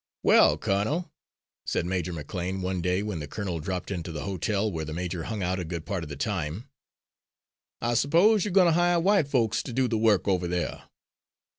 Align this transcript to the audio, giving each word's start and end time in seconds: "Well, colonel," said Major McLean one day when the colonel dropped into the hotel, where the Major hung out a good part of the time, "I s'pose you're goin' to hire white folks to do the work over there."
"Well, 0.23 0.57
colonel," 0.57 1.11
said 1.63 1.85
Major 1.85 2.11
McLean 2.11 2.63
one 2.63 2.81
day 2.81 3.03
when 3.03 3.19
the 3.19 3.27
colonel 3.27 3.59
dropped 3.59 3.91
into 3.91 4.11
the 4.11 4.23
hotel, 4.23 4.71
where 4.71 4.83
the 4.83 4.95
Major 4.95 5.25
hung 5.25 5.43
out 5.43 5.59
a 5.59 5.63
good 5.63 5.85
part 5.85 6.01
of 6.01 6.09
the 6.09 6.15
time, 6.15 6.67
"I 7.83 7.93
s'pose 7.93 8.43
you're 8.43 8.51
goin' 8.51 8.65
to 8.65 8.71
hire 8.73 8.99
white 8.99 9.27
folks 9.27 9.61
to 9.61 9.71
do 9.71 9.87
the 9.87 9.99
work 9.99 10.27
over 10.27 10.47
there." 10.47 10.85